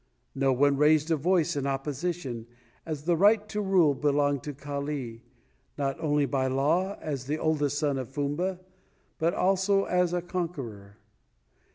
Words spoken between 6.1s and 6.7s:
by